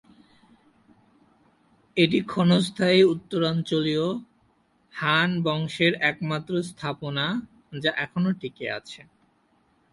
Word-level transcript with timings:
এটি 1.97 2.19
ক্ষণস্থায়ী 2.23 2.99
উত্তরাঞ্চলীয় 3.13 4.07
হান 4.93 5.29
রাজবংশের 5.35 5.93
একমাত্র 6.11 6.53
স্থাপনা 6.63 7.25
যা 7.79 7.91
এখনও 7.97 8.31
টিকে 8.41 8.65
আছে। 8.69 9.01